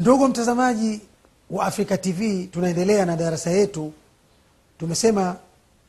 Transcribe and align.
ndugu 0.00 0.28
mtazamaji 0.28 1.00
wa 1.50 1.66
afrika 1.66 1.98
tv 1.98 2.46
tunaendelea 2.46 3.06
na 3.06 3.16
darasa 3.16 3.50
yetu. 3.50 3.92
Tumesema 4.78 5.36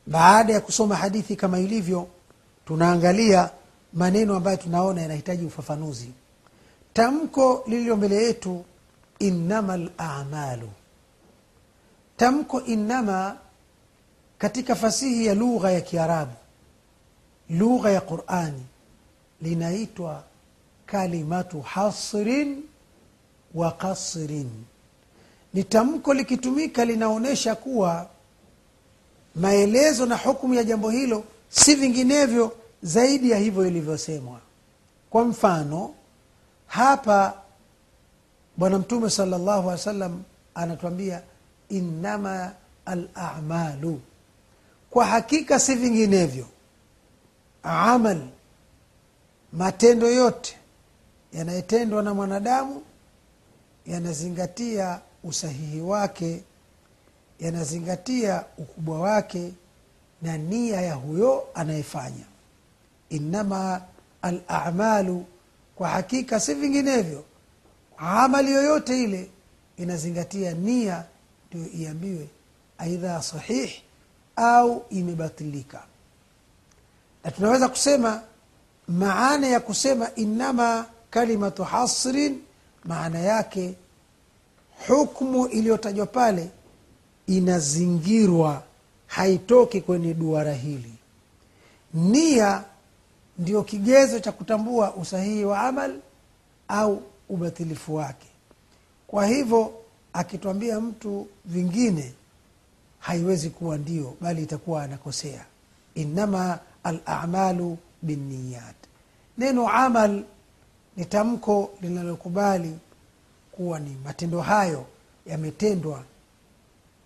baada 0.06 0.52
ya 0.52 0.60
kusoma 0.60 0.96
hadithi 0.96 1.36
kama 1.36 1.58
ilivyo 1.60 2.06
tunaangalia 2.66 3.50
maneno 3.92 4.36
ambayo 4.36 4.56
tunaona 4.56 5.02
yanahitaji 5.02 5.44
ufafanuzi. 5.44 6.10
Tamko 6.94 7.64
lililo 7.66 7.96
mbele 7.96 8.16
yetu 8.16 8.64
innama 9.18 9.76
lamalu 9.76 10.68
tamko 12.16 12.60
innama 12.62 13.36
katika 14.38 14.74
fasihi 14.74 15.26
ya 15.26 15.34
lugha 15.34 15.70
ya 15.70 15.80
kiarabu 15.80 16.32
lugha 17.50 17.90
ya 17.90 18.00
qurani 18.00 18.62
linaitwa 19.42 20.22
kalimatu 20.86 21.60
hasrin 21.60 22.62
wa 23.54 23.72
kasrin 23.72 24.50
ni 25.54 25.64
tamko 25.64 26.14
likitumika 26.14 26.84
linaonyesha 26.84 27.54
kuwa 27.54 28.06
maelezo 29.34 30.06
na 30.06 30.16
hukumu 30.16 30.54
ya 30.54 30.64
jambo 30.64 30.90
hilo 30.90 31.24
si 31.50 31.74
vinginevyo 31.74 32.56
zaidi 32.82 33.30
ya 33.30 33.38
hivyo 33.38 33.66
ilivyosemwa. 33.66 34.40
Kwa 35.10 35.24
mfano 35.24 35.94
hapa 36.66 37.34
bwana 38.56 38.78
mtume 38.78 39.10
salllahu 39.10 39.50
alehi 39.52 39.66
wa 39.68 39.78
sallam 39.78 40.22
anatuambia 40.54 41.22
innama 41.68 42.52
alamalu. 42.84 44.00
Kwa 44.90 45.04
hakika 45.06 45.58
si 45.60 45.74
vinginevyo. 45.74 46.46
Amal 47.62 48.20
matendo 49.52 50.10
yote 50.10 50.56
yanayotendwa 51.32 52.02
na 52.02 52.14
mwanadamu 52.14 52.82
yanazingatia 53.86 55.00
usahihi 55.24 55.80
wake 55.80 56.42
yanazingatia 57.40 58.44
ukubwa 58.58 59.00
wake 59.00 59.52
na 60.22 60.38
nia 60.38 60.80
ya 60.80 60.94
huyo 60.94 61.44
anayefanya. 61.54 62.24
Innama 63.10 63.82
alamalu 64.22 65.24
kwa 65.76 65.88
hakika 65.88 66.40
si 66.40 66.54
vinginevyo. 66.54 67.24
Amali 67.96 68.52
yoyote 68.52 69.02
ile 69.02 69.30
inazingatia 69.76 70.52
nia 70.52 71.04
ndio 71.50 71.66
iambiwe 71.72 72.28
aidha 72.78 73.22
sahih 73.22 73.70
au 74.36 74.84
imebatilika. 74.90 75.82
Na 77.24 77.30
tunaweza 77.30 77.68
kusema 77.68 78.22
maana 78.88 79.46
ya 79.46 79.60
kusema 79.60 80.14
innama 80.14 80.86
kalimatu 81.10 81.64
hasrin 81.64 82.40
maana 82.84 83.18
yake 83.18 83.74
hukmu 84.88 85.46
iliyotajwa 85.48 86.06
pale 86.06 86.50
inazingirwa 87.26 88.62
haitoki 89.06 89.80
kwenye 89.80 90.14
duara 90.14 90.52
hili. 90.54 90.92
Nia 91.94 92.64
ndio 93.38 93.62
kigezo 93.62 94.20
cha 94.20 94.32
kutambua 94.32 94.94
usahihi 94.94 95.44
wa 95.44 95.60
amal 95.60 95.98
au 96.68 97.02
ubatilifu 97.28 97.94
wake. 97.94 98.26
Kwa 99.06 99.26
hivyo 99.26 99.72
akitwambia 100.12 100.80
mtu 100.80 101.26
vingine 101.44 102.12
haiwezi 102.98 103.50
kuwa 103.50 103.78
ndio 103.78 104.14
bali 104.20 104.42
itakuwa 104.42 104.82
anakosea. 104.82 105.44
Innama 105.94 106.58
alamalu 106.84 107.78
binniyat 108.02 108.76
neno 109.38 109.68
amal 109.68 110.22
ni 110.96 111.04
tamko 111.04 111.70
linalokubali 111.82 112.78
kuwa 113.52 113.80
ni 113.80 113.96
matendo 114.04 114.40
hayo 114.40 114.86
yametendwa 115.26 116.02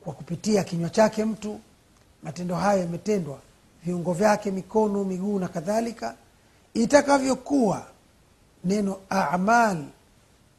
kwa 0.05 0.13
kupitia 0.13 0.65
kinywa 0.65 0.91
chake 0.91 1.25
mtu 1.25 1.61
matendo 2.23 2.55
hayo 2.57 2.81
yametendwa 2.81 3.39
viungo 3.85 4.13
vyake 4.13 4.51
mikono 4.51 5.05
miguu 5.05 5.39
na 5.39 5.49
kadhalika. 5.49 6.15
Itakavyokuwa 6.75 7.87
neno 8.65 8.97
amal 9.11 9.85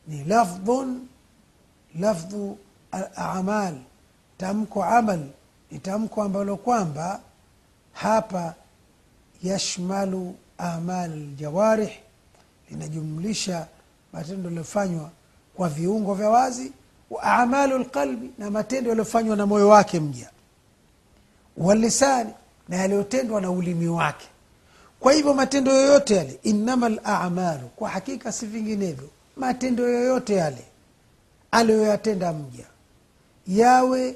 ni 0.07 0.23
lafdhun 0.23 1.07
lafdhu 2.00 2.57
amal 3.16 3.75
tamko 4.38 4.83
amal 4.83 5.19
ni 5.72 5.79
tamko 5.79 6.23
ambalo 6.23 6.57
kwamba 6.57 7.22
hapa 7.94 8.56
yashmalu 9.44 10.35
amal 10.57 11.12
ljawarih 11.12 11.91
linajumlisha 12.69 13.67
matendo 14.13 14.44
yaliyofanywa 14.50 15.09
kwa 15.57 15.69
viungo 15.69 16.13
vya 16.13 16.29
wazi 16.29 16.72
wa 17.09 17.23
amalu 17.23 17.78
lqalbi 17.78 18.31
na 18.38 18.51
matendo 18.51 18.90
yaliyofanywa 18.90 19.35
na 19.35 19.45
moyo 19.45 19.68
wake 19.69 20.00
mja 20.00 20.29
walisani 21.57 22.34
na 22.69 22.75
yaliyotendwa 22.78 23.41
na 23.41 23.51
ulimi 23.51 23.88
wake. 23.88 24.28
Kwa 25.00 25.13
hivyo 25.13 25.34
matendo 25.34 25.72
yoyote 25.73 26.16
yale 26.16 26.40
innama 26.44 26.90
lamalu 26.90 27.68
kwa 27.75 27.90
hakika 27.90 28.31
si 28.31 28.45
vinginevyo 28.45 29.09
matendo 29.38 29.90
yoyote 29.90 30.34
yale 30.35 30.66
aliyoyatenda 31.51 32.34
mja 32.34 32.66
yawe 33.47 34.16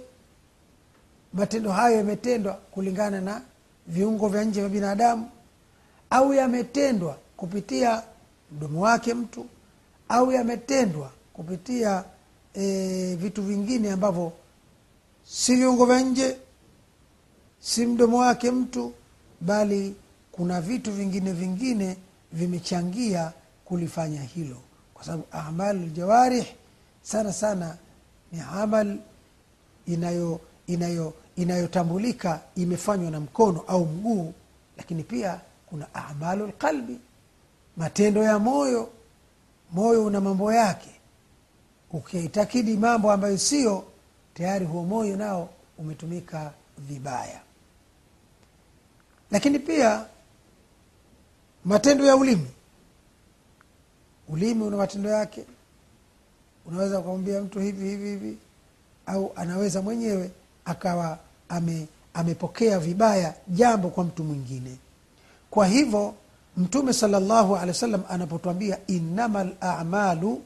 matendo 1.33 1.71
hayo 1.71 1.97
yametendwa 1.97 2.53
kulingana 2.53 3.21
na 3.21 3.41
viungo 3.87 4.27
vya 4.27 4.43
nje 4.43 4.59
vya 4.59 4.69
binadamu 4.69 5.29
au 6.09 6.33
yametendwa 6.33 7.17
kupitia 7.37 8.03
mdomo 8.51 8.81
wake 8.81 9.13
mtu 9.13 9.45
au 10.09 10.31
yametendwa 10.31 11.09
kupitia 11.41 12.03
e, 12.53 13.15
vitu 13.15 13.41
vingine 13.43 13.91
ambavyo 13.91 14.31
si 15.25 15.55
viungo 15.55 15.85
vya 15.85 15.99
nje 15.99 16.37
si 17.59 17.85
mdomo 17.85 18.17
wake 18.17 18.51
mtu 18.51 18.93
bali 19.41 19.95
kuna 20.31 20.61
vitu 20.61 20.91
vingine 20.91 21.31
vingine 21.33 21.97
vimechangia 22.33 23.31
kulifanya 23.65 24.21
hilo. 24.21 24.57
Kwa 24.93 25.05
sababu 25.05 25.23
amalu 25.31 25.79
ljawarih 25.85 26.45
sana 27.01 27.33
sana 27.33 27.77
ni 28.31 28.39
amal 28.53 28.97
inayo 29.87 30.39
inayo 30.67 31.13
inayotambulika 31.35 32.41
imefanywa 32.55 33.11
na 33.11 33.19
mkono 33.19 33.59
au 33.67 33.85
mguu 33.85 34.33
lakini 34.77 35.03
pia 35.03 35.39
kuna 35.69 35.93
amalu 35.95 36.47
lqalbi 36.47 36.99
matendo 37.77 38.23
ya 38.23 38.39
moyo. 38.39 38.89
Moyo 39.71 40.05
una 40.05 40.21
mambo 40.21 40.53
yake 40.53 40.89
ukiitakidi 41.93 42.77
mambo 42.77 43.11
ambayo 43.11 43.37
sio 43.37 43.83
tayari 44.33 44.65
huo 44.65 44.83
moyo 44.83 45.15
nao 45.15 45.49
umetumika 45.77 46.51
vibaya. 46.77 47.39
Lakini 49.31 49.59
pia 49.59 50.05
matendo 51.65 52.05
ya 52.05 52.15
ulimi. 52.15 52.47
Ulimi 54.29 54.63
una 54.63 54.77
matendo 54.77 55.09
yake. 55.09 55.45
Unaweza 56.65 56.99
ukamwambia 56.99 57.41
mtu 57.41 57.59
hivi 57.59 57.89
hivi 57.89 58.09
hivi 58.09 58.37
au 59.05 59.31
anaweza 59.35 59.81
mwenyewe 59.81 60.31
akawa 60.65 61.17
ame, 61.49 61.87
amepokea 62.13 62.79
vibaya 62.79 63.33
jambo 63.47 63.89
kwa 63.89 64.03
mtu 64.03 64.23
mwingine. 64.23 64.77
Kwa 65.49 65.67
hivyo 65.67 66.13
mtume 66.57 66.93
salllahu 66.93 67.55
alehi 67.55 67.67
wa 67.67 67.73
sallam 67.73 68.03
anapotwambia 68.09 68.77
innama 68.87 69.43
lamalu 69.61 70.41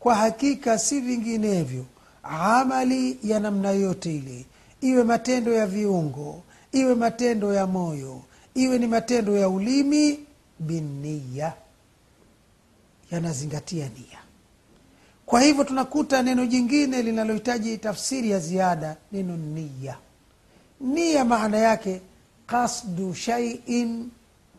kwa 0.00 0.14
hakika 0.14 0.78
si 0.78 1.00
vinginevyo 1.00 1.84
amali 2.22 3.18
ya 3.24 3.40
namna 3.40 3.70
yote 3.70 4.16
ile 4.16 4.44
iwe 4.80 5.04
matendo 5.04 5.52
ya 5.54 5.66
viungo 5.66 6.42
iwe 6.72 6.94
matendo 6.94 7.54
ya 7.54 7.66
moyo 7.66 8.22
iwe 8.54 8.78
ni 8.78 8.86
matendo 8.86 9.36
ya 9.36 9.48
ulimi 9.48 10.18
binniya 10.58 11.52
yanazingatia 13.10 13.84
nia. 13.88 14.18
Kwa 15.26 15.40
hivyo 15.40 15.64
tunakuta 15.64 16.22
neno 16.22 16.46
jingine 16.46 17.02
linalohitaji 17.02 17.78
tafsiri 17.78 18.30
ya 18.30 18.38
ziada 18.38 18.96
neno 19.12 19.36
nia. 19.36 19.96
Nia 20.80 21.24
maana 21.24 21.56
yake 21.58 22.00
kasdu 22.46 23.14
shaiin 23.14 24.08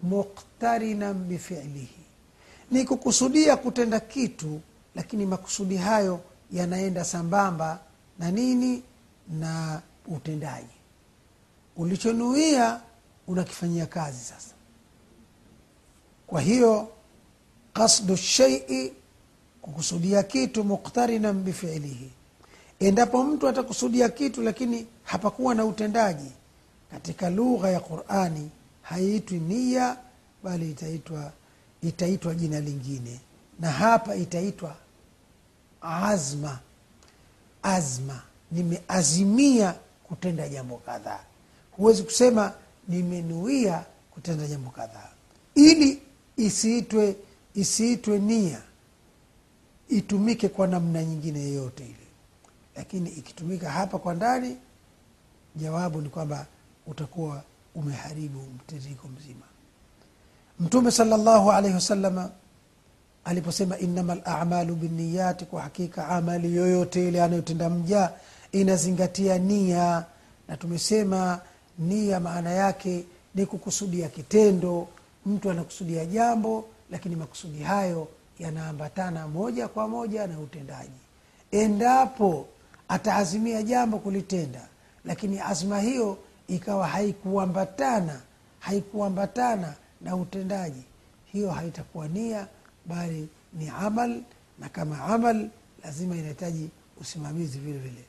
muktarinan 0.03 1.13
bifilihi. 1.13 1.87
Ni 2.71 2.85
kukusudia 2.85 3.57
kutenda 3.57 3.99
kitu 3.99 4.61
lakini 4.95 5.25
makusudi 5.25 5.77
hayo 5.77 6.19
yanaenda 6.51 7.03
sambamba 7.05 7.79
na 8.19 8.31
nini? 8.31 8.83
Na 9.29 9.81
utendaji. 10.07 10.67
Ulichonuia 11.77 12.81
unakifanyia 13.27 13.85
kazi 13.85 14.23
sasa. 14.23 14.53
Kwa 16.27 16.41
hiyo 16.41 16.87
kasdu 17.73 18.15
shaii 18.17 18.91
kukusudia 19.61 20.23
kitu 20.23 20.63
muktarinan 20.63 21.43
bifilihi. 21.43 22.11
Endapo 22.79 23.23
mtu 23.23 23.47
atakusudia 23.47 24.09
kitu 24.09 24.41
lakini 24.41 24.87
hapakuwa 25.03 25.55
na 25.55 25.65
utendaji 25.65 26.31
katika 26.91 27.29
lugha 27.29 27.69
ya 27.69 27.79
qurani 27.79 28.49
haiitwi 28.81 29.39
nia 29.39 29.97
bali 30.43 30.71
itaitwa 30.71 31.31
itaitwa 31.83 32.35
jina 32.35 32.59
lingine 32.59 33.19
na 33.59 33.71
hapa 33.71 34.15
itaitwa 34.15 34.75
azma. 35.81 36.59
Azma 37.63 38.21
nimeazimia 38.51 39.75
kutenda 40.03 40.49
jambo 40.49 40.77
kadhaa. 40.77 41.19
Huwezi 41.71 42.03
kusema 42.03 42.53
nimenuia 42.87 43.85
kutenda 44.11 44.47
jambo 44.47 44.69
kadhaa. 44.71 45.09
Ili 45.55 46.01
isiitwe 46.37 47.15
isiitwe 47.55 48.19
nia 48.19 48.61
itumike 49.89 50.49
kwa 50.49 50.67
namna 50.67 51.03
nyingine 51.03 51.39
yoyote 51.43 51.83
ile. 51.83 51.95
Lakini 52.75 53.09
ikitumika 53.09 53.69
hapa 53.71 53.99
kwa 53.99 54.13
ndani 54.13 54.57
jawabu 55.55 56.01
ni 56.01 56.09
kwamba 56.09 56.45
utakuwa 56.87 57.43
umeharibu 57.75 58.39
mtiririko 58.39 59.07
mzima. 59.07 59.45
Mtume 60.59 60.91
salllahu 60.91 61.51
alaihi 61.51 61.75
wasalama 61.75 62.29
aliposema 63.25 63.77
innama 63.77 64.15
lamalu 64.15 64.75
binniyati 64.75 65.45
kwa 65.45 65.61
hakika 65.61 66.07
amali 66.07 66.55
yoyote 66.55 67.07
ile 67.07 67.23
anayotenda 67.23 67.69
mja 67.69 68.11
inazingatia 68.51 69.37
nia. 69.37 70.05
Na 70.47 70.57
tumesema 70.57 71.39
nia 71.79 72.19
maana 72.19 72.51
yake 72.51 73.03
ni 73.35 73.45
kukusudia 73.45 74.09
kitendo. 74.09 74.87
Mtu 75.25 75.51
anakusudia 75.51 76.05
jambo 76.05 76.65
lakini 76.91 77.15
makusudi 77.15 77.63
hayo 77.63 78.07
yanaambatana 78.39 79.27
moja 79.27 79.67
kwa 79.67 79.87
moja 79.87 80.27
na 80.27 80.39
utendaji. 80.39 80.89
Endapo 81.51 82.45
ataazimia 82.87 83.63
jambo 83.63 83.97
kulitenda 83.99 84.61
lakini 85.05 85.39
azma 85.39 85.79
hiyo 85.79 86.17
ikawa 86.47 86.87
haikuambatana 86.87 88.19
haikuambatana 88.59 89.73
na 90.01 90.15
utendaji 90.15 90.81
hiyo 91.25 91.51
haitakuwa 91.51 92.07
nia 92.07 92.47
bali 92.85 93.27
ni 93.53 93.69
amal 93.69 94.21
na 94.59 94.69
kama 94.69 95.03
amal 95.03 95.49
lazima 95.83 96.15
inahitaji 96.15 96.69
usimamizi 97.01 97.59
vile 97.59 97.77
vile. 97.79 98.03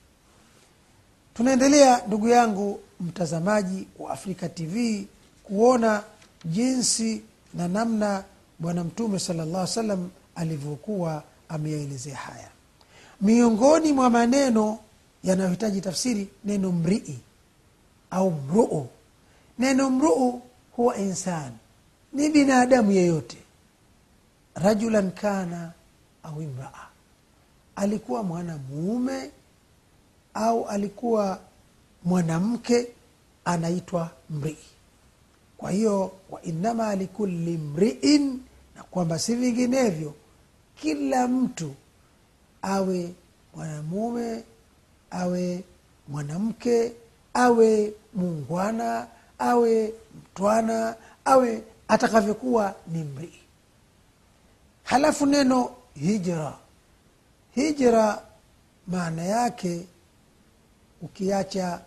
Tunaendelea 1.34 2.02
ndugu 2.06 2.28
yangu 2.28 2.80
mtazamaji 3.00 3.86
wa 3.98 4.10
afrika 4.12 4.48
tv 4.48 5.06
kuona 5.44 6.02
jinsi 6.44 7.22
na 7.54 7.68
namna 7.68 8.24
bwana 8.58 8.84
mtume 8.84 9.18
sala 9.18 9.44
llah 9.44 9.66
salam 9.66 10.10
alivyokuwa 10.34 11.22
ameyaelezea 11.48 12.16
haya. 12.16 12.48
Miongoni 13.20 13.92
mwa 13.92 14.10
maneno 14.10 14.78
yanayohitaji 15.24 15.80
tafsiri 15.80 16.28
neno 16.44 16.72
mrii 16.72 17.18
au 18.10 18.30
mruu. 18.30 18.86
Neno 19.58 19.90
mruu 19.90 20.42
huwa 20.76 20.96
insan 20.96 21.52
ni 22.12 22.28
binadamu 22.30 22.92
yeyote 22.92 23.36
rajulan 24.54 25.10
kana 25.10 25.72
au 26.22 26.42
imraa. 26.42 26.88
Alikuwa 27.76 28.22
mwanamuume 28.22 29.30
au 30.34 30.68
alikuwa 30.68 31.40
mwanamke 32.04 32.88
anaitwa 33.44 34.10
mrii. 34.30 34.56
Kwa 35.58 35.70
hiyo 35.70 36.12
wainama 36.30 36.94
likuli 36.96 37.56
mriin 37.56 38.40
na 38.76 38.82
kwamba 38.82 39.18
si 39.18 39.34
vinginevyo 39.34 40.14
kila 40.76 41.28
mtu 41.28 41.74
awe 42.62 43.14
mwanamume 43.54 44.44
awe 45.10 45.64
mwanamke 46.08 46.92
awe 47.34 47.92
muungwana 48.14 49.06
awe 49.38 49.92
mtwana 50.16 50.94
awe 51.24 51.62
atakavyokuwa 51.88 52.74
ni 52.92 53.04
mrii 53.04 53.41
halafu 54.92 55.26
neno 55.26 55.70
hijra. 55.94 56.58
Hijra 57.54 58.22
maana 58.86 59.22
yake 59.24 59.86
ukiacha 61.02 61.80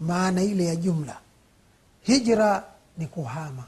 maana 0.00 0.42
ile 0.42 0.64
ya 0.64 0.76
jumla. 0.76 1.18
Hijra 2.02 2.64
ni 2.98 3.06
kuhama. 3.06 3.64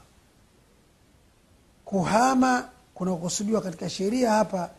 Kuhama 1.85 2.69
kunakusudiwa 2.93 3.61
katika 3.61 3.89
sheria 3.89 4.31
hapa 4.31 4.69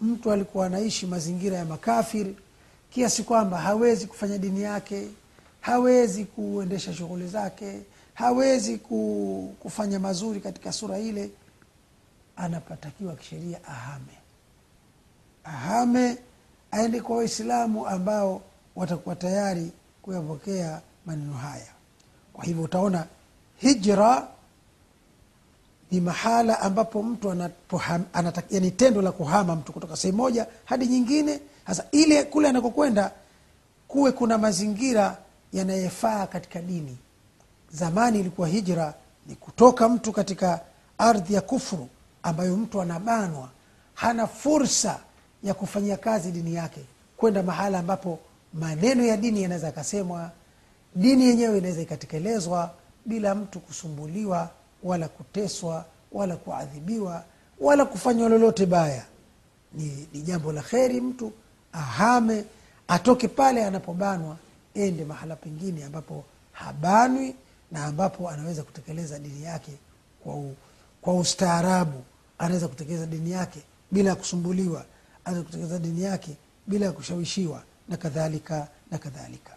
mtu 0.00 0.32
alikuwa 0.32 0.66
anaishi 0.66 1.06
mazingira 1.06 1.56
ya 1.58 1.64
makafiri 1.64 2.36
kiasi 2.90 3.22
kwamba 3.22 3.58
hawezi 3.60 4.06
kufanya 4.06 4.38
dini 4.38 4.62
yake 4.62 5.08
hawezi 5.60 6.24
kuendesha 6.24 6.94
shughuli 6.94 7.26
zake 7.28 7.80
hawezi 8.14 8.78
kufanya 9.60 9.98
mazuri 9.98 10.40
katika 10.40 10.72
sura 10.72 10.98
ile 10.98 11.30
anapatakiwa 12.36 13.14
kisheria 13.14 13.64
ahame. 13.64 14.18
Ahame 15.44 16.18
aende 16.70 17.00
kwa 17.00 17.16
waislamu 17.16 17.86
ambao 17.86 18.42
watakuwa 18.76 19.16
tayari 19.16 19.72
kuyapokea 20.02 20.80
maneno 21.06 21.32
haya. 21.32 21.66
Kwa 22.32 22.44
hivyo 22.44 22.62
utaona 22.62 23.06
hijra 23.56 24.28
ni 25.90 26.00
mahala 26.00 26.60
ambapo 26.60 27.02
mtu 27.02 27.34
ni 27.34 27.48
yani 28.50 28.70
tendo 28.70 29.02
la 29.02 29.12
kuhama 29.12 29.56
mtu 29.56 29.72
kutoka 29.72 29.96
sehemu 29.96 30.16
moja 30.18 30.46
hadi 30.64 30.86
nyingine. 30.86 31.40
Sasa 31.66 31.84
ile 31.92 32.24
kule 32.24 32.48
anakokwenda 32.48 33.10
kuwe 33.88 34.12
kuna 34.12 34.38
mazingira 34.38 35.16
yanayefaa 35.52 36.26
katika 36.26 36.60
dini. 36.62 36.98
Zamani 37.72 38.20
ilikuwa 38.20 38.48
hijra 38.48 38.94
ni 39.26 39.34
kutoka 39.34 39.88
mtu 39.88 40.12
katika 40.12 40.60
ardhi 40.98 41.34
ya 41.34 41.40
kufru 41.40 41.88
ambayo 42.26 42.56
mtu 42.56 42.80
anabanwa 42.82 43.48
hana 43.94 44.26
fursa 44.26 45.00
ya 45.42 45.54
kufanyia 45.54 45.96
kazi 45.96 46.32
dini 46.32 46.54
yake 46.54 46.80
kwenda 47.16 47.42
mahala 47.42 47.78
ambapo 47.78 48.18
maneno 48.54 49.04
ya 49.04 49.16
dini 49.16 49.42
yanaweza 49.42 49.68
akasemwa 49.68 50.30
dini 50.94 51.24
yenyewe 51.26 51.58
inaweza 51.58 51.80
ikatekelezwa 51.82 52.70
bila 53.06 53.34
mtu 53.34 53.60
kusumbuliwa 53.60 54.50
wala 54.82 55.08
kuteswa 55.08 55.84
wala 56.12 56.36
kuadhibiwa 56.36 57.24
wala 57.60 57.84
kufanywa 57.84 58.28
lolote 58.28 58.66
baya. 58.66 59.04
Ni, 59.72 60.08
ni 60.12 60.22
jambo 60.22 60.52
la 60.52 60.62
kheri 60.62 61.00
mtu 61.00 61.32
ahame 61.72 62.44
atoke 62.88 63.28
pale 63.28 63.64
anapobanwa 63.64 64.36
ende 64.74 65.04
mahala 65.04 65.36
pengine 65.36 65.84
ambapo 65.84 66.24
habanwi 66.52 67.34
na 67.72 67.84
ambapo 67.84 68.30
anaweza 68.30 68.62
kutekeleza 68.62 69.18
dini 69.18 69.42
yake 69.44 69.72
kwa, 70.24 70.34
kwa 71.02 71.14
ustaarabu 71.14 72.02
anaweza 72.38 72.68
kutekeleza 72.68 73.06
dini 73.06 73.30
yake 73.30 73.60
bila 73.90 74.10
ya 74.10 74.16
kusumbuliwa 74.16 74.84
anaweza 75.24 75.44
kutekeleza 75.46 75.78
dini 75.78 76.02
yake 76.02 76.36
bila 76.66 76.86
ya 76.86 76.92
kushawishiwa 76.92 77.62
na 77.88 77.96
kadhalika 77.96 78.68
na 78.90 78.98
kadhalika. 78.98 79.52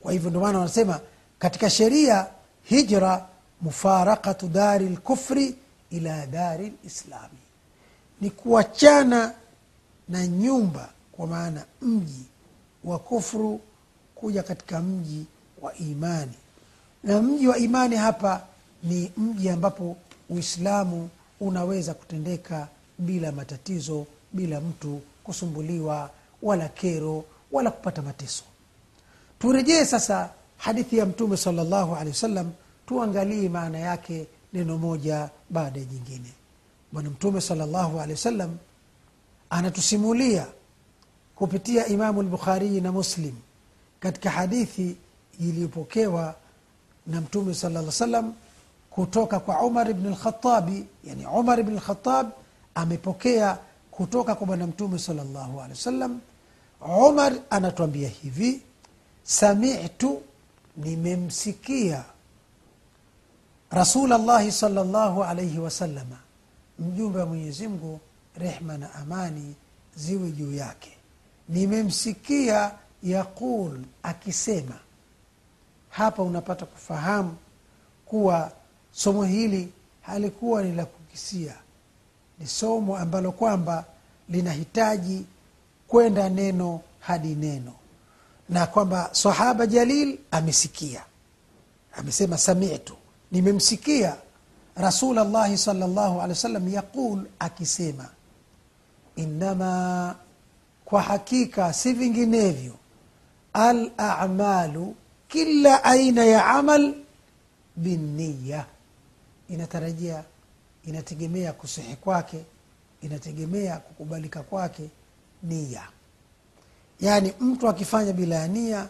Kwa 0.00 0.12
hivyo 0.12 0.30
ndio 0.30 0.40
maana 0.42 0.58
wanasema 0.58 1.00
katika 1.38 1.70
sheria 1.70 2.26
hijra 2.62 3.26
mufarakatu 3.60 4.48
dari 4.48 4.88
lkufri 4.88 5.54
ila 5.90 6.26
dari 6.26 6.72
lislami 6.84 7.38
ni 8.20 8.30
kuachana 8.30 9.32
na 10.08 10.26
nyumba 10.26 10.88
kwa 11.12 11.26
maana 11.26 11.64
mji 11.82 12.24
wa 12.84 12.98
kufru 12.98 13.60
kuja 14.14 14.42
katika 14.42 14.80
mji 14.80 15.26
wa 15.62 15.74
imani. 15.74 16.32
Na 17.04 17.22
mji 17.22 17.48
wa 17.48 17.58
imani 17.58 17.96
hapa 17.96 18.42
ni 18.82 19.12
mji 19.16 19.50
ambapo 19.50 19.96
uislamu 20.30 21.08
unaweza 21.40 21.94
kutendeka 21.94 22.68
bila 22.98 23.32
matatizo 23.32 24.06
bila 24.32 24.60
mtu 24.60 25.00
kusumbuliwa 25.24 26.10
wala 26.42 26.68
kero 26.68 27.24
wala 27.52 27.70
kupata 27.70 28.02
mateso. 28.02 28.44
Turejee 29.38 29.84
sasa 29.84 30.30
hadithi 30.58 30.98
ya 30.98 31.06
mtume 31.06 31.36
sallallahu 31.36 31.92
alaihi 31.94 32.10
wasallam 32.10 32.52
tuangalie 32.86 33.48
maana 33.48 33.78
yake 33.78 34.26
neno 34.52 34.78
moja 34.78 35.30
baada 35.50 35.78
ya 35.80 35.84
jingine 35.86 36.32
bwana 36.92 37.10
mtume 37.10 37.40
sallallahu 37.40 37.94
alaihi 37.96 38.12
wasallam 38.12 38.56
anatusimulia 39.50 40.46
kupitia 41.36 41.86
imamu 41.86 42.22
lbukharii 42.22 42.80
na 42.80 42.92
muslim 42.92 43.34
katika 44.00 44.30
hadithi 44.30 44.96
iliyopokewa 45.40 46.34
na 47.06 47.20
mtume 47.20 47.54
sala 47.54 47.78
alaihi 47.78 47.96
salam 47.96 48.34
kutoka 48.96 49.40
kwa 49.40 49.60
umar 49.62 49.94
bni 49.94 50.08
lkhatabi 50.10 50.86
yani 51.04 51.26
umar 51.26 51.62
bni 51.62 51.76
lkhatab 51.76 52.30
amepokea 52.74 53.58
kutoka 53.90 54.34
kwa 54.34 54.46
bwana 54.46 54.66
mtume 54.66 54.98
sala 54.98 55.24
llahu 55.24 55.60
alehi 55.60 55.70
wasallam. 55.78 56.20
Umar 57.08 57.32
anatuambia 57.50 58.08
hivi 58.08 58.62
samitu 59.22 60.22
nimemsikia 60.76 62.04
rasul 63.70 64.08
llahi 64.08 64.52
sala 64.52 64.84
llahu 64.84 65.24
alaihi 65.24 65.58
wasalama 65.58 66.18
mjumbe 66.78 67.18
wa 67.18 67.26
mwenyezimgu 67.26 68.00
rehma 68.38 68.78
na 68.78 68.94
amani 68.94 69.54
ziwe 69.96 70.30
juu 70.30 70.54
yake. 70.54 70.96
Nimemsikia 71.48 72.72
yaqul 73.02 73.80
akisema. 74.02 74.74
Hapa 75.90 76.22
unapata 76.22 76.66
kufahamu 76.66 77.36
kuwa 78.06 78.52
somo 78.96 79.24
hili 79.24 79.72
halikuwa 80.02 80.62
ni 80.62 80.72
la 80.72 80.84
kukisia. 80.86 81.54
Ni 82.38 82.46
somo 82.46 82.96
ambalo 82.98 83.32
kwamba 83.32 83.84
linahitaji 84.28 85.24
kwenda 85.88 86.28
neno 86.28 86.80
hadi 87.00 87.34
neno. 87.34 87.72
Na 88.48 88.66
kwamba 88.66 89.08
sahaba 89.12 89.66
jalil 89.66 90.18
amesikia. 90.30 91.02
Amesema 91.96 92.38
samitu. 92.38 92.96
Nimemsikia 93.32 94.16
rasul 94.76 95.14
llahi 95.16 95.58
salllahu 95.58 96.14
alehi 96.20 96.28
wa 96.28 96.34
sallam 96.34 96.68
yaqul 96.68 97.24
akisema 97.38 98.08
innama 99.16 100.14
kwa 100.84 101.02
hakika 101.02 101.72
si 101.72 101.92
vinginevyo 101.92 102.74
alamalu 103.52 104.94
kila 105.28 105.84
aina 105.84 106.24
ya 106.24 106.46
amal 106.46 106.94
binniya 107.76 108.66
inatarajia 109.48 110.24
inategemea 110.84 111.52
kusihi 111.52 111.96
kwake 111.96 112.44
inategemea 113.02 113.76
kukubalika 113.78 114.42
kwake 114.42 114.90
nia. 115.42 115.88
Yaani 117.00 117.32
mtu 117.40 117.68
akifanya 117.68 118.12
bila 118.12 118.34
ya 118.36 118.48
nia 118.48 118.88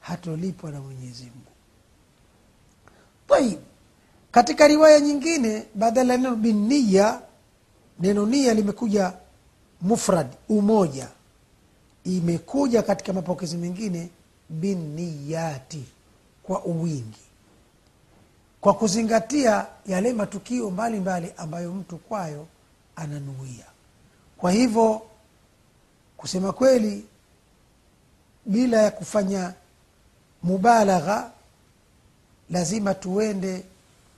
hatolipwa 0.00 0.70
na 0.70 0.80
mwenyezi 0.80 1.22
mungu. 1.24 1.52
Tayib 3.28 3.58
katika 4.30 4.68
riwaya 4.68 5.00
nyingine 5.00 5.66
badala 5.74 6.12
ya 6.12 6.18
neno 6.18 6.36
binniya 6.36 7.20
neno 8.00 8.26
nia 8.26 8.54
limekuja 8.54 9.12
mufrad 9.80 10.26
umoja. 10.48 11.08
Imekuja 12.04 12.82
katika 12.82 13.12
mapokezi 13.12 13.56
mengine 13.56 14.08
binniyati 14.50 15.84
kwa 16.42 16.64
uwingi 16.64 17.25
kwa 18.66 18.74
kuzingatia 18.74 19.66
yale 19.86 20.12
matukio 20.12 20.70
mbalimbali 20.70 21.00
mbali 21.26 21.34
ambayo 21.36 21.72
mtu 21.72 21.98
kwayo 21.98 22.46
ananuia. 22.96 23.64
Kwa 24.36 24.52
hivyo 24.52 25.02
kusema 26.16 26.52
kweli 26.52 27.04
bila 28.46 28.82
ya 28.82 28.90
kufanya 28.90 29.54
mubalagha 30.42 31.30
lazima 32.50 32.94
tuende 32.94 33.64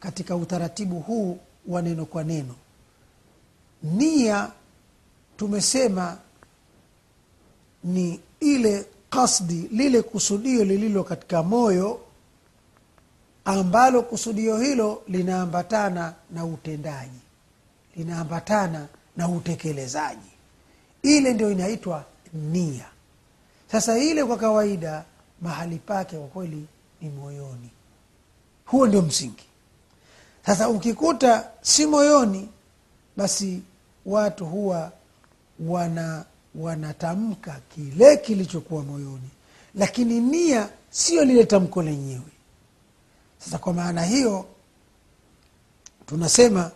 katika 0.01 0.37
utaratibu 0.37 1.01
huu 1.01 1.39
wa 1.67 1.83
neno 1.83 2.05
kwa 2.05 2.25
neno. 2.25 2.55
Nia 3.83 4.51
tumesema 5.37 6.19
ni 7.85 8.21
ile 8.41 8.87
kasdi 9.11 9.69
lile 9.73 10.03
kusudio 10.03 10.65
lililo 10.65 11.05
katika 11.05 11.43
moyo 11.43 12.01
ambalo 13.49 14.03
kusudio 14.03 14.57
hilo 14.59 15.03
linaambatana 15.09 16.15
na 16.31 16.45
utendaji 16.45 17.19
linaambatana 17.97 18.87
na 19.17 19.29
utekelezaji. 19.29 20.31
Ile 21.03 21.33
ndio 21.35 21.51
inaitwa 21.51 22.05
nia. 22.33 22.85
Sasa 23.73 23.99
ile 23.99 24.25
kwa 24.25 24.37
kawaida 24.37 25.05
mahali 25.43 25.77
pake 25.79 26.17
kwa 26.17 26.27
kweli 26.29 26.67
ni 27.01 27.09
moyoni. 27.11 27.71
Huo 28.65 28.87
ndio 28.87 29.03
msingi. 29.03 29.45
Sasa 30.47 30.69
ukikuta 30.69 31.49
si 31.63 31.87
moyoni 31.87 32.49
basi 33.17 33.63
watu 34.07 34.47
huwa 34.47 34.93
wana 35.61 36.25
wanatamka 36.55 37.61
kile 37.75 38.17
kilichokuwa 38.17 38.83
moyoni. 38.83 39.31
Lakini 39.75 40.21
nia 40.21 40.69
sio 40.91 41.25
lile 41.25 41.45
tamko 41.45 41.83
lenyewe 41.83 42.23
sasa 43.39 43.59
kwa 43.59 43.73
maana 43.73 44.03
hiyo 44.05 44.45
tunasema 46.07 46.71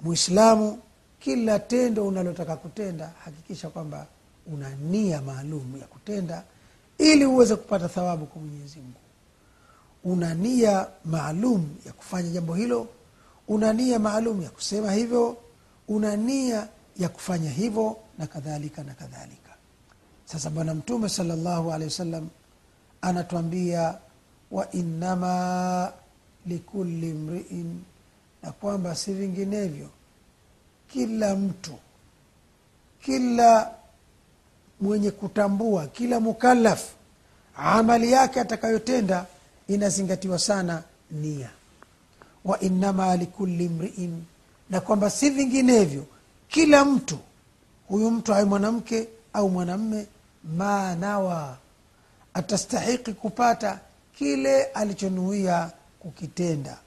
mwislamu 0.00 0.78
kila 1.20 1.58
tendo 1.58 2.06
unalotaka 2.06 2.56
kutenda 2.56 3.12
hakikisha 3.24 3.68
kwamba 3.70 4.06
una 4.52 4.70
nia 4.74 5.22
maalum 5.22 5.76
ya 5.80 5.86
kutenda 5.86 6.42
ili 6.98 7.24
uweze 7.26 7.56
kupata 7.56 7.88
thawabu 7.88 8.26
kwa 8.26 8.42
mwenyezi 8.42 8.78
mungu. 8.78 8.96
Una 10.04 10.34
nia 10.34 10.86
maalum 11.04 11.68
ya 11.86 11.92
kufanya 11.92 12.30
jambo 12.30 12.54
hilo 12.54 12.88
una 13.48 13.72
nia 13.72 13.98
maalum 13.98 14.42
ya 14.42 14.50
kusema 14.50 14.92
hivyo 14.92 15.36
una 15.88 16.16
nia 16.16 16.68
ya 16.96 17.08
kufanya 17.08 17.50
hivyo 17.50 17.96
na 18.18 18.26
kadhalika 18.26 18.82
na 18.82 18.94
kadhalika. 18.94 19.54
Sasa 20.24 20.50
bwana 20.50 20.74
mtume 20.74 21.08
salllahu 21.08 21.72
alehi 21.72 21.90
wasallam 21.90 22.28
anatuambia 23.02 23.98
wa 24.52 24.70
innama 24.72 25.92
likuli 26.46 27.12
mriin 27.12 27.80
na 28.42 28.52
kwamba 28.52 28.94
si 28.94 29.12
vinginevyo. 29.12 29.88
Kila 30.88 31.36
mtu 31.36 31.74
kila 33.04 33.70
mwenye 34.80 35.10
kutambua 35.10 35.86
kila 35.86 36.20
mukalaf 36.20 36.88
amali 37.56 38.12
yake 38.12 38.40
atakayotenda 38.40 39.26
inazingatiwa 39.68 40.38
sana 40.38 40.82
nia. 41.10 41.50
Wa 42.44 42.58
likuli 43.16 43.68
mriin 43.68 44.24
na 44.70 44.80
kwamba 44.80 45.10
si 45.10 45.30
vinginevyo 45.30 46.04
kila 46.48 46.84
mtu 46.84 47.18
huyu 47.88 48.10
mtu 48.10 48.34
awe 48.34 48.44
mwanamke 48.44 49.08
au 49.32 49.50
mwanamme 49.50 50.06
manawa 50.56 51.56
atastahiki 52.34 53.12
kupata 53.12 53.80
kile 54.18 54.64
alichonuia 54.64 55.70
kukitenda. 56.00 56.78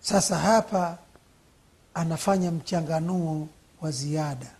Sasa 0.00 0.38
hapa 0.38 0.98
anafanya 1.94 2.50
mchanganuo 2.50 3.48
wa 3.80 3.90
ziada. 3.90 4.50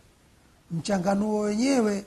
Mchanganuo 0.71 1.41
wenyewe 1.41 2.05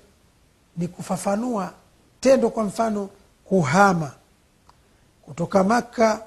ni 0.77 0.87
kufafanua 0.87 1.73
tendo 2.19 2.49
kwa 2.49 2.63
mfano 2.63 3.09
kuhama. 3.45 4.11
Kutoka 5.25 5.63
makka 5.63 6.21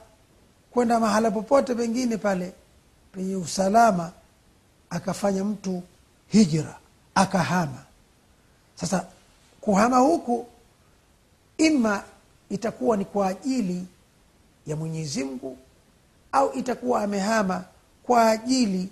kwenda 0.71 1.01
mahala 1.01 1.31
popote 1.31 1.75
pengine 1.75 2.17
pale 2.17 2.53
penye 3.13 3.37
usalama 3.37 4.13
akafanya 4.91 5.45
mtu 5.45 5.83
hijra 6.29 6.77
akahama. 7.15 7.85
Sasa 8.75 9.07
kuhama 9.61 9.99
huku 9.99 10.47
ima 11.59 12.03
itakuwa 12.51 12.97
ni 12.97 13.05
kwa 13.05 13.29
ajili 13.29 13.87
ya 14.67 14.77
mwenyezi 14.77 15.25
mungu 15.25 15.59
au 16.33 16.53
itakuwa 16.53 17.03
amehama 17.03 17.65
kwa 18.03 18.31
ajili 18.31 18.89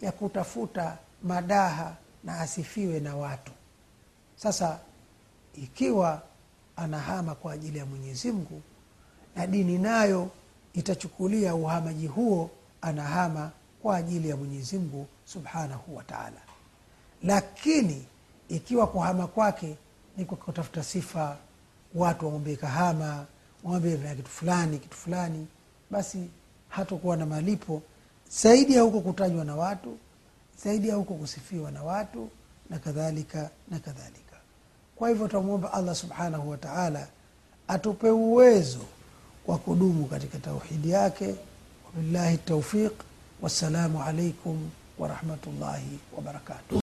ya 0.00 0.12
kutafuta 0.12 0.98
madaha 1.22 1.96
na 2.24 2.40
asifiwe 2.40 3.00
na 3.00 3.16
watu. 3.16 3.52
Sasa 4.36 4.78
ikiwa 5.54 6.22
anahama 6.76 7.34
kwa 7.34 7.52
ajili 7.52 7.78
ya 7.78 7.86
mwenyezi 7.86 8.32
mungu 8.32 8.62
na 9.36 9.46
dini 9.46 9.78
nayo 9.78 10.30
itachukulia 10.74 11.54
uhamaji 11.54 12.06
huo 12.06 12.50
anahama 12.82 13.50
kwa 13.82 13.96
ajili 13.96 14.28
ya 14.28 14.36
mwenyezi 14.36 14.78
mungu 14.78 15.06
subhanahu 15.24 15.96
wa 15.96 16.04
taala. 16.04 16.40
Lakini 17.22 18.04
ikiwa 18.48 18.86
kuhama 18.86 19.26
kwake 19.26 19.76
ni 20.16 20.24
kwa 20.24 20.36
kutafuta 20.36 20.82
sifa 20.82 21.36
watu 21.94 22.26
waombee 22.26 22.56
kahama 22.56 23.26
waombee 23.64 23.96
kitu 24.16 24.30
fulani 24.30 24.78
kitu 24.78 24.96
fulani 24.96 25.46
basi 25.90 26.28
hatakuwa 26.68 27.16
na 27.16 27.26
malipo. 27.26 27.82
Zaidi 28.42 28.74
ya 28.74 28.82
huko 28.82 29.00
kutajwa 29.00 29.44
na 29.44 29.56
watu 29.56 29.98
zaidi 30.64 30.88
ya 30.88 30.94
huko 30.94 31.14
kusifiwa 31.14 31.70
na 31.70 31.82
watu 31.82 32.28
na 32.70 32.78
kadhalika 32.78 33.50
na 33.70 33.78
kadhalika. 33.78 34.36
Kwa 34.96 35.08
hivyo 35.08 35.28
tunamwomba 35.28 35.72
allah 35.72 35.94
subhanahu 35.94 36.50
wa 36.50 36.56
taala 36.56 37.08
atupe 37.68 38.10
uwezo 38.10 38.80
wa 39.46 39.58
kudumu 39.58 40.04
katika 40.06 40.38
tauhidi 40.38 40.90
yake. 40.90 41.34
Wabillahi 41.86 42.38
taufiq 42.38 42.92
wassalamu 43.42 44.02
alaikum 44.02 44.70
warahmatullahi 44.98 45.98
wabarakatuh 46.16 46.83